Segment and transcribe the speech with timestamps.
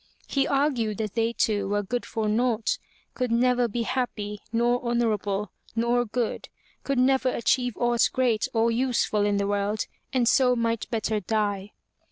[0.27, 2.79] He argued that they two were good for naught,
[3.13, 6.49] could never be happy, nor honorable, nor good,
[6.83, 11.73] could never achieve aught great or useful in the world and so might better die.